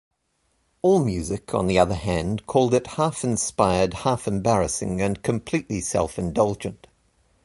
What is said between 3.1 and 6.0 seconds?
inspired, half-embarrassing and completely